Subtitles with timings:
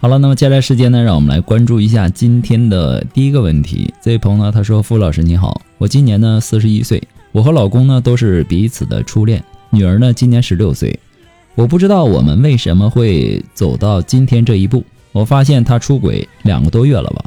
[0.00, 3.92] 好了，那么接下来时间呢，让我们来关注一下今天的第一个问题。
[4.00, 10.96] 这位朋友呢，他说：“傅老师你好，我今年呢四十一岁，我和老公呢都是彼此的初恋，女儿呢今年十六岁。
[11.56, 14.84] 我不知道我们为什么会走到今天这一步。
[15.10, 17.24] 我发现他出轨两个多月了吧，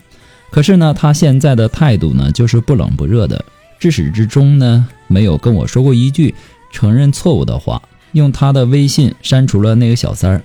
[0.50, 3.44] 可是呢，他现在的态度呢就是不冷不热的，
[3.80, 6.34] 至始至终呢没有跟我说过一句
[6.72, 7.82] 承认错误的话，
[8.14, 10.42] 用他的微信删除了那个小三儿。”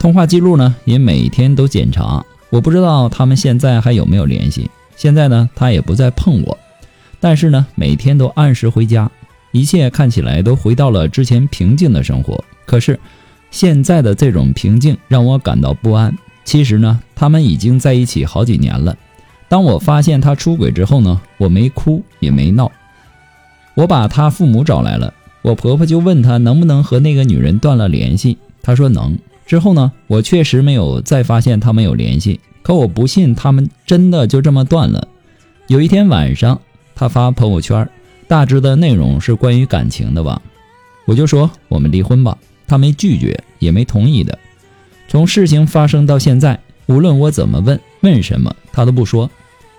[0.00, 2.24] 通话记录呢，也每天都检查。
[2.48, 4.70] 我不知道他们现在还有没有联系。
[4.96, 6.58] 现在呢，他也不再碰我，
[7.20, 9.10] 但是呢，每天都按时回家，
[9.52, 12.42] 一切看起来都回到了之前平静的生活。
[12.64, 12.98] 可是，
[13.50, 16.16] 现在的这种平静让我感到不安。
[16.46, 18.96] 其实呢，他们已经在一起好几年了。
[19.50, 22.72] 当我发现他出轨之后呢，我没哭也没闹，
[23.74, 25.12] 我把他父母找来了。
[25.42, 29.18] 我婆婆就问他能不能和那个女人断了联系，他说能。
[29.50, 35.08] 之后呢，我确实没有再发现他们有联系，可我不信他们真的就这么断了。
[35.66, 36.60] 有一天晚上，
[36.94, 37.90] 他发朋友圈，
[38.28, 40.40] 大致的内容是关于感情的吧，
[41.04, 42.38] 我就说我们离婚吧，
[42.68, 44.38] 他没拒绝也没同意的。
[45.08, 49.28] 从事情发生到现在，无论我怎么问问什么，他都不说。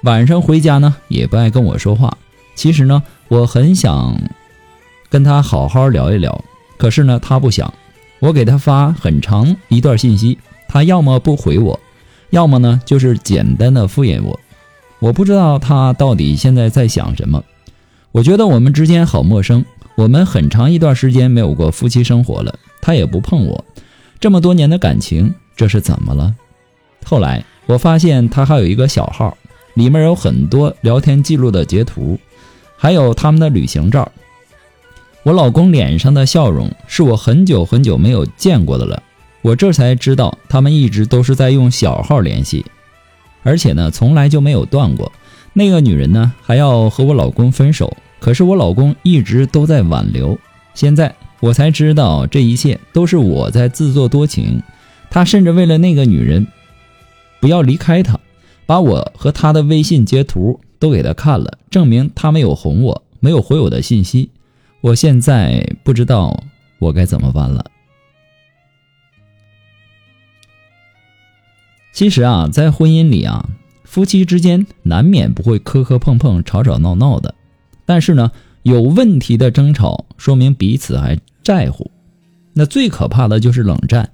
[0.04, 2.18] 晚上回家呢，也不爱跟我说话。
[2.56, 4.20] 其实呢，我很想
[5.08, 6.44] 跟他好好聊一聊，
[6.76, 7.74] 可是呢，他不想。
[8.22, 10.38] 我给他发很长一段信息，
[10.70, 11.80] 他要么不回我，
[12.30, 14.40] 要么呢就是简单的敷衍我。
[15.00, 17.44] 我不知道他到底现在在想什么。
[18.12, 19.66] 我觉得我们之间好陌生，
[19.96, 23.66] 我们很长一段时间没有过夫妻生活了，他也不碰我。
[24.20, 26.36] 这么多年的感情，这是怎么了？
[27.04, 29.36] 后来我发现他还有一个小号，
[29.74, 32.20] 里面有很多聊天记录的截图，
[32.78, 34.12] 还有他们的旅行照。
[35.24, 39.04] 我老公脸上的笑容是我很久很久没有见过的了，
[39.44, 42.66] 我这才知道他们一直都是在用小号联系，
[43.44, 45.12] 而且呢从来就没有断过。
[45.54, 50.36] 那个女人呢还要和我老公分手，可是我老公一直都在挽留。
[50.74, 54.64] 现在我才知道这一切都是我在自作多情，
[55.12, 56.48] 他甚至为了那个女人
[57.40, 58.20] 不要离开他，
[58.66, 64.32] 把我和他的微信截图都给他看了，证明他没有哄我，没有回我的信息。
[64.82, 66.44] 我现在不知道
[66.80, 67.64] 我该怎么办了。
[71.94, 73.48] 其实啊，在婚姻里啊，
[73.84, 77.36] 夫妻之间难免不会磕磕碰碰、吵吵闹闹的。
[77.86, 78.32] 但是呢，
[78.64, 81.92] 有问题的争吵，说明彼此还在乎。
[82.54, 84.10] 那最可怕的就是冷战，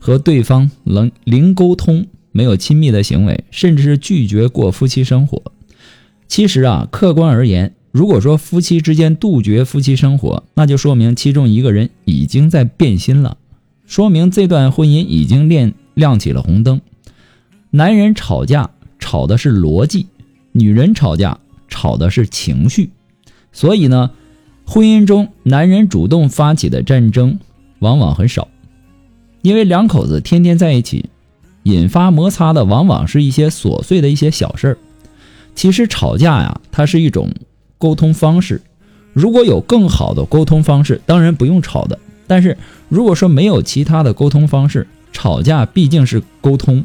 [0.00, 5.40] 和对方冷零沟通，没有亲密的行为，甚至是拒绝过夫妻生活。
[6.26, 7.74] 其实啊，客观而言。
[7.92, 13.36] 如果说夫妻之间杜绝夫妻生活，那就说明其中一个人已经在变心了，
[13.84, 16.80] 说明这段婚姻已经亮亮起了红灯。
[17.70, 18.70] 男人吵架
[19.00, 20.06] 吵的是逻辑，
[20.52, 22.90] 女人吵架吵的是情绪。
[23.52, 24.12] 所以呢，
[24.64, 27.40] 婚姻中男人主动发起的战争
[27.80, 28.46] 往往很少，
[29.42, 31.06] 因为两口子天天在一起，
[31.64, 34.78] 引发摩擦的往往是一些琐碎的一些小事儿。
[35.56, 37.28] 其实吵架呀，它是一种。
[37.80, 38.60] 沟通方式，
[39.14, 41.98] 如果有更好的沟通方式，当然不用吵的。
[42.26, 42.58] 但是
[42.90, 46.84] 如果说没有其他的沟通方式，吵架毕竟是沟通，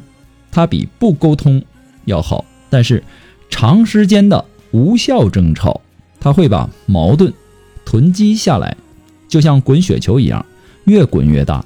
[0.52, 1.62] 它比不沟通
[2.06, 2.46] 要好。
[2.70, 3.04] 但是
[3.50, 5.82] 长时间的无效争吵，
[6.20, 7.34] 它会把矛盾
[7.84, 8.78] 囤积下来，
[9.28, 10.46] 就像滚雪球一样，
[10.86, 11.66] 越滚越大。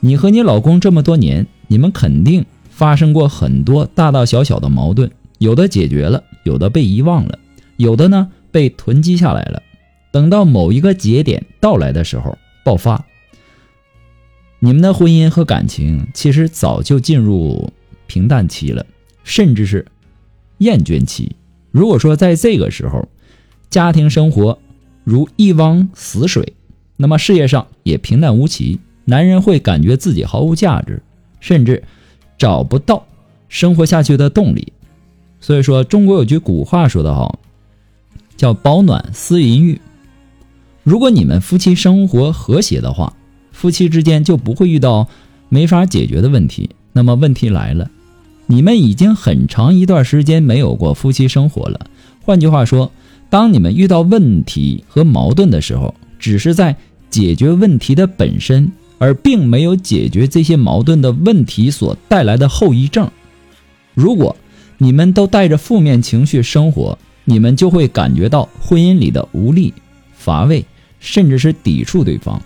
[0.00, 5.08] 你和你老公这么多年，你们肯定发生过很多大大小小的矛盾，
[5.38, 7.38] 有的解决了，有的被遗忘了，
[7.76, 8.28] 有的呢。
[8.58, 9.62] 被囤积下来了，
[10.10, 13.06] 等到某一个节点到来的时候爆发，
[14.58, 17.72] 你们的婚姻和感情其实早就进入
[18.08, 18.84] 平淡期了，
[19.22, 19.86] 甚至是
[20.58, 21.36] 厌倦期。
[21.70, 23.08] 如果说在这个时候，
[23.70, 24.58] 家庭生活
[25.04, 26.54] 如一汪死水，
[26.96, 31.00] 那么事业上也平淡无奇，男人会感觉自己毫无价值，
[31.38, 31.84] 甚至
[32.36, 33.06] 找不到
[33.48, 34.72] 生活下去的动力。
[35.40, 37.38] 所以说，中国有句古话说得好，
[38.38, 39.78] 叫“保暖思淫欲”。
[40.82, 43.12] 如果你们夫妻生活和谐的话，
[43.52, 45.06] 夫妻之间就不会遇到
[45.50, 46.70] 没法解决的问题。
[46.94, 47.90] 那么问题来了，
[48.46, 51.90] 你们已经很长一段时间没有过夫妻生活了。
[52.24, 52.90] 换句话说，
[53.28, 56.76] 当你们遇到问题和矛盾的时候，只是在
[57.10, 63.10] 解决问题的本身，而并没有解决这些矛盾的问题所带来的后遗症。
[63.94, 64.36] 如果
[64.78, 66.98] 你们都带着负面情绪生活，
[67.30, 69.74] 你们就会感觉到婚姻里的无力、
[70.16, 70.64] 乏味，
[70.98, 72.40] 甚至是抵触对方。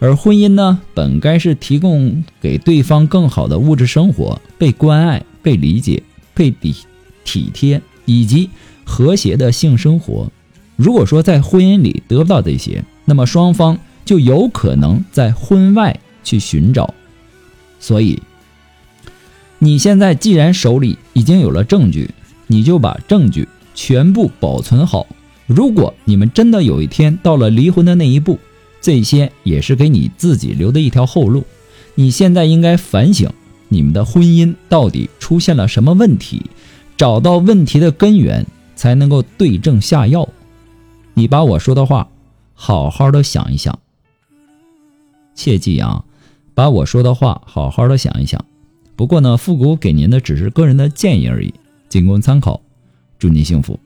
[0.00, 6.02] 而婚姻呢，本该是提供给对方更好的物质生活、被关爱、被理解、
[6.34, 6.74] 被体
[7.24, 8.50] 体贴，以及
[8.82, 10.28] 和谐的性生活。
[10.74, 16.92] 如果说在婚姻里得不到这些，那么双方就有可能在婚外去寻找。
[17.78, 18.20] 所以，
[19.60, 22.10] 你现在既然手里已经有了证据，
[22.48, 25.06] 你就把证据全部保存好。
[25.46, 28.38] 如果你们真的有一天到了离婚的那一步，
[28.80, 31.44] 这些也是给你自己留的一条后路。
[31.94, 33.30] 你现在应该反省
[33.68, 36.42] 你们的婚姻到底出现了什么问题，
[36.96, 40.28] 找到问题的根源，才能够对症下药。
[41.12, 42.08] 你把我说的话
[42.54, 43.78] 好好的想一想，
[45.34, 46.04] 切记啊，
[46.54, 48.44] 把我说的话好好的想一想。
[48.96, 51.52] 不过呢，复古给您的只是个人的建议而已，
[51.88, 52.60] 仅供参考。
[53.18, 53.78] 祝您幸福。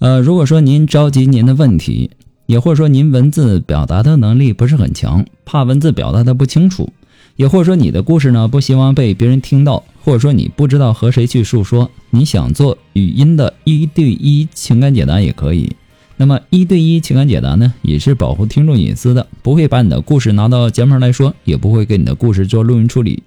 [0.00, 2.10] 呃，如果说您着急您的问题，
[2.44, 6.92] 也或者说您文字表达的能力不是很强，怕文字表达的不清楚，
[7.36, 15.74] 也或者说你的故事呢不希望被别人听到，或者说你不知道和谁去诉说，你想做语音的一对一情感解答也可以。
[16.16, 23.22] 那么一对一情感解答呢，也是保护听众隐私的，不会把你的故事拿到节目上来说，也不会给你的故事做录音处理。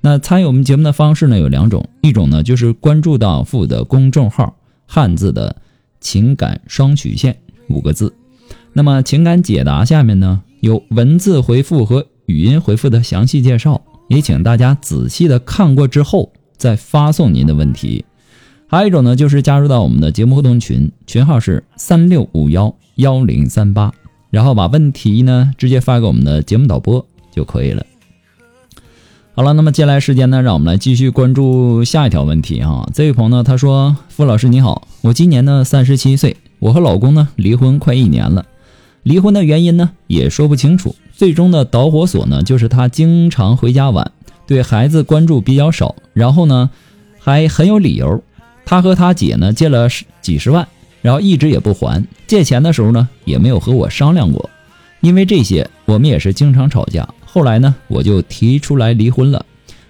[0.00, 4.56] 那参与我们节目的方式呢有两种，一种呢就是关注到父的公众号，
[4.86, 5.56] 汉字的。
[6.04, 7.36] 情感双曲线
[7.68, 8.12] 五个字，
[8.72, 18.04] 那么情感解答下面呢有文字回复和语音回复的详细介绍，也请大家仔细的看过之后再发送您的问题。
[18.66, 23.92] 还有一种呢就是加入到我们的节目互动群，群号是三六五幺幺零三八，
[24.30, 27.84] 然后把问题呢直接发给我们的节目导播就可以了。
[29.34, 32.88] 好了，那么接下来时间呢，让我们来继续关注下一条问题哈。
[32.94, 38.44] 这位朋友呢，他说：“付老师你好，我今年呢三十七岁，我和老公呢离婚快一年了，
[39.02, 44.12] 离婚的原因呢也说不清楚，最终的导火索呢就是他经常回家晚，
[44.46, 46.70] 对孩子关注比较少，然后呢
[47.18, 48.22] 还很有理由，
[48.64, 49.88] 他和他姐呢借了
[50.20, 50.68] 几十万，
[51.00, 54.50] 然后一直也不还，借钱的时候呢也没有和我商量过，
[55.00, 59.46] 因为这些我们也是经常吵架。”后来呢，我就提出来离婚了。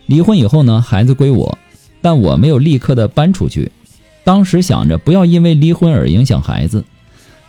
[0.07, 1.59] 离婚以后呢，孩子归我，
[2.01, 3.73] 但我没有立刻的搬出去。
[4.23, 6.85] 当时想着不要因为离婚而影响孩子。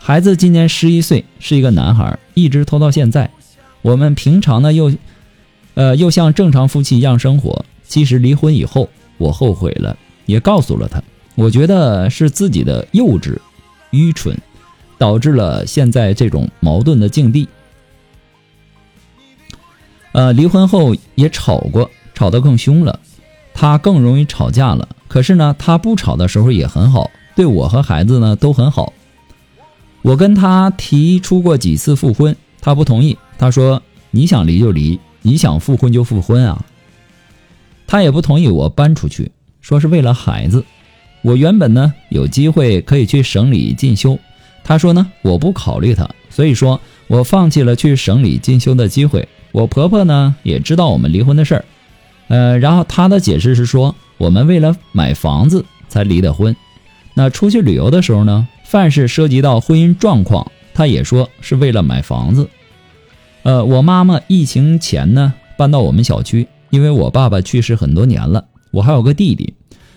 [0.06, 3.30] 孩子今年十一岁，是一个男孩，一直拖到现在。
[3.80, 4.92] 我们平常呢又，
[5.72, 7.64] 呃，又像正常夫妻一样生活。
[7.88, 9.96] 其实离婚以后，我后悔了，
[10.26, 11.02] 也告诉了他。
[11.36, 13.38] 我觉得是自己的幼稚、
[13.92, 14.36] 愚蠢，
[14.98, 17.48] 导致了现在这种矛盾的境地。
[20.12, 23.00] 呃，离婚后也吵过，吵得更凶了，
[23.54, 24.86] 他更容易吵架了。
[25.08, 28.92] 可是呢，他不吵的时候也很好，对我和孩子呢都很好。
[30.04, 33.16] 我跟他提出过几次复婚，他不同意。
[33.38, 33.82] 他说
[34.12, 36.62] ：“你想离就离，你想复婚就复婚啊。”
[37.88, 39.32] 他也不同意我搬出去，
[39.62, 40.62] 说是为了孩子。
[41.22, 44.18] 我原本呢有机会可以去省里进修，
[44.62, 49.26] 他说呢我不考虑他，所以说我放弃了去省里进修的机会。
[49.52, 51.64] 我婆婆呢也知道我们离婚的事儿，
[52.28, 56.54] 呃，然后她的解释是说，我们为了买房子才离的婚。
[57.14, 62.48] 那出去旅游的时候呢，凡是涉及到婚姻状况，他也说是为了买房子。
[63.44, 69.54] 呃，我妈妈疫情前呢搬到我们小区，因为我爸爸去世很多年了，我还有个弟弟，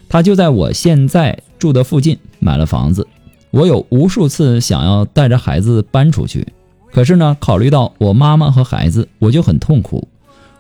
[0.07, 3.07] 他就在我现在住的附近买了房子。
[3.49, 6.45] 我有无数次想要带着孩子搬出去。
[6.91, 10.07] 可是呢，考虑到我妈妈和孩子，我就很痛苦。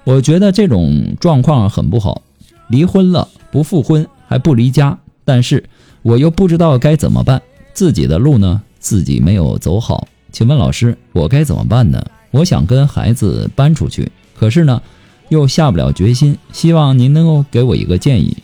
[0.05, 2.23] 我觉得这种状况很不好，
[2.67, 5.65] 离婚了不复婚还不离家，但是
[6.01, 7.43] 我又不知道该怎么办，
[7.77, 12.03] 自己的路呢自己没有走好，请问老师，我该怎么办呢？
[12.31, 14.81] 我想跟孩子搬出去，可是呢
[15.29, 18.35] 又下不了决心，希望您能够给我一个建议。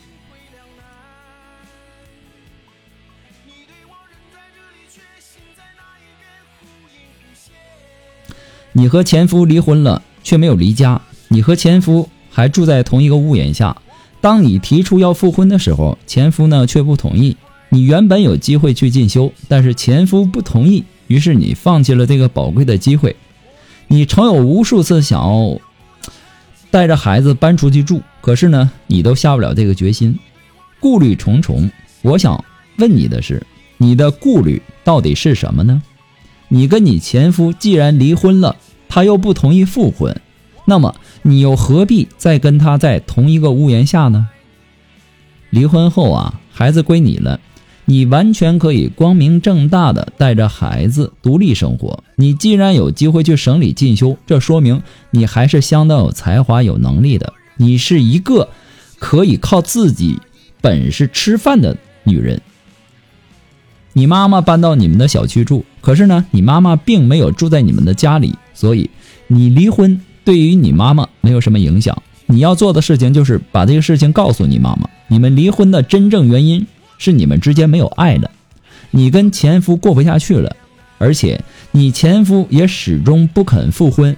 [8.70, 11.02] 你和前夫离婚了，却没有离家。
[11.26, 13.76] 你和前夫还住在同一个屋檐下。
[14.20, 17.36] 当你提出要复婚的时候，前夫呢却不同意。
[17.74, 23.16] 你原本有机会去进修，但是前夫不同意，于是你放弃了这个宝贵的机会。
[23.88, 25.58] 你曾有无数次想要
[26.70, 30.16] 带着孩子搬出去住，可是呢，你都下不了这个决心，
[30.78, 31.68] 顾虑重重。
[32.02, 32.44] 我想
[32.76, 33.44] 问你的是，
[33.78, 35.82] 你的顾虑到底是什么呢？
[36.46, 38.54] 你跟你前夫既然离婚了，
[38.88, 40.20] 他又不同意复婚，
[40.64, 44.28] 那么你又何必再跟他在同一个屋檐下呢？
[45.50, 47.40] 离婚后啊，孩子归你了，
[47.86, 52.02] 你完全可以光明正大的带着孩子独立生活。
[52.16, 57.32] 你既然有机会去省里进修，这说明你还是相当有才华、有能力的。
[57.56, 58.48] 你是一个
[58.98, 60.18] 可以靠自己
[60.60, 62.40] 本事吃饭的女人。
[63.92, 68.90] 你妈妈搬到你们的小区住，可是呢，你妈妈并没有住在你们的家里，所以
[69.28, 72.02] 你离婚对于你妈妈没有什么影响。
[72.26, 76.66] 你要做的事情就是把这个事情告诉你妈妈，你们离婚的真正原因
[76.98, 78.30] 是你们之间没有爱了，
[78.90, 80.56] 你跟前夫过不下去了，
[80.98, 84.16] 而且你前夫也始终不肯复婚。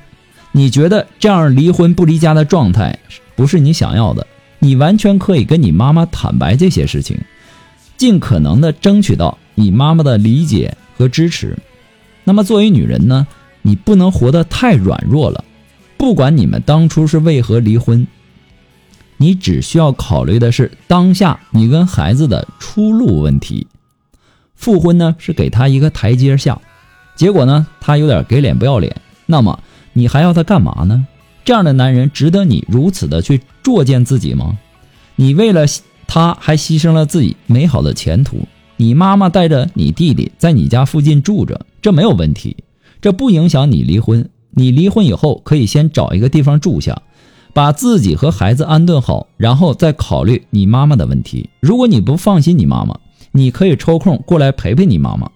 [0.52, 2.98] 你觉得这样离婚不离家的状态
[3.34, 4.26] 不是你想要的？
[4.58, 7.18] 你完全可以跟你妈妈坦白这些事情，
[7.96, 9.38] 尽可能的争取到。
[9.58, 11.56] 你妈妈的理解和支持，
[12.24, 13.26] 那么作为女人呢，
[13.62, 15.42] 你不能活得太软弱了。
[15.96, 18.06] 不管你们当初是为何离婚，
[19.18, 23.66] 你只需要考虑的是当下你跟孩子的出路问题。
[24.54, 26.60] 复婚呢是给他一个台阶下，
[27.14, 28.96] 结果呢他有点给脸不要脸，
[29.26, 29.60] 那么
[29.92, 31.06] 你还要他干嘛呢？
[31.44, 34.58] 这样的男人值得你如此的去作践自己吗？
[35.14, 35.64] 你为了
[36.06, 38.46] 他还牺牲了自己美好的前途。
[38.78, 42.56] 你妈妈带着你弟弟在你家附近住着，这没有问题，
[43.00, 44.28] 这不影响你离婚。
[44.50, 47.00] 你离婚以后可以先找一个地方住下，
[47.56, 51.48] 把自己和孩子安顿好，然后再考虑你妈妈的问题。
[51.58, 53.00] 如果你不放心你妈妈，
[53.32, 55.30] 你可以抽空过来陪陪你妈妈。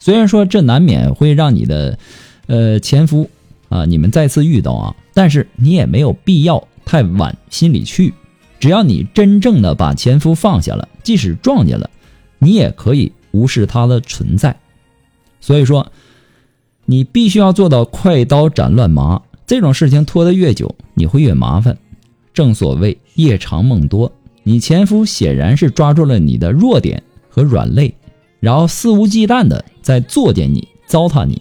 [0.00, 1.96] 虽然说这难免会让你的，
[2.48, 3.30] 呃前夫
[3.68, 8.12] 啊你们再次遇到啊，但是你也没有必要太往心里去。
[8.58, 11.88] 只要你真正的把前夫放下了，即使撞见了。
[12.40, 14.56] 你也可以无视他的存在，
[15.40, 15.92] 所以说，
[16.84, 19.22] 你必须要做到快刀斩乱麻。
[19.54, 21.78] 这种事情拖得越久，你会越麻烦。
[22.32, 24.10] 正所谓夜长梦多，
[24.42, 27.94] 你前夫显然是抓住了你的弱点和软肋，
[28.40, 31.40] 然后肆无忌惮的在作践你、糟蹋你。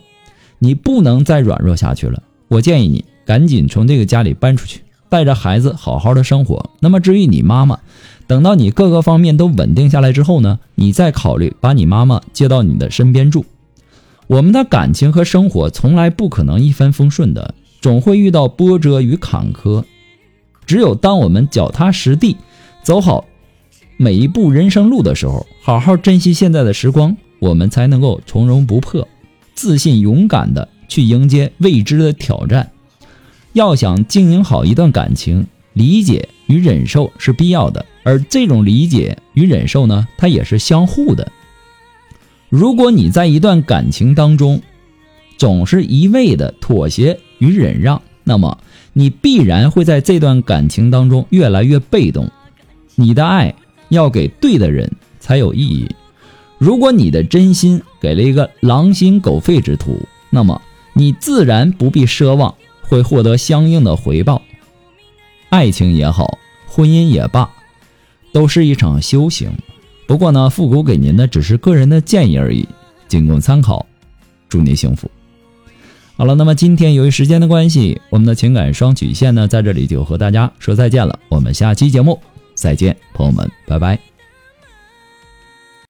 [0.59, 2.21] 你不能再软弱下去了。
[2.49, 6.69] 我建议你赶紧从这个家里搬出去，带着孩子好好的生活。
[6.81, 7.79] 那么至于你妈妈，
[8.27, 13.43] 等到你各个方面都稳定下来之后呢，你再考虑把你妈妈接到你的身边住。
[14.27, 19.83] 我们的感情和生活从来不可能一帆风顺的，总会遇到波折与坎坷。
[20.65, 22.37] 只有当我们脚踏实地，
[22.81, 23.25] 走好
[23.97, 29.05] 每一步人生路的时候，好好珍惜现在的时光，我们才能够从容不迫、
[29.53, 32.71] 自信勇敢的去迎接未知的挑战。
[33.51, 37.85] 要想经营好一段感情，理解与忍受是必要的。
[38.03, 41.29] 而这种理解与忍受呢，它也是相互的。
[42.47, 44.61] 如果你在一段感情当中，
[45.37, 48.57] 总是一味的妥协与忍让，那么
[48.93, 52.31] 你必然会在这段感情当中越来越被动。
[52.95, 53.53] 你的爱
[53.89, 55.89] 要给对的人才有意义。
[56.57, 60.61] 如果你的真心给了一个狼心狗肺之徒，那么
[60.93, 64.41] 你自然不必奢望会获得相应的回报。
[65.49, 67.49] 爱情也好，婚姻也罢。
[68.31, 69.51] 都是一场修行，
[70.07, 72.67] 不过呢，复古给您的只是个人的建议而已，
[73.07, 73.85] 仅供参考。
[74.49, 75.11] 祝您幸福。
[76.15, 81.17] 好了，那么今天由于时间的关系，我们的情感双曲线呢，在这里就和大家说再见了。
[81.27, 82.19] 我们下期节目
[82.53, 84.12] 再见，朋友们，拜拜。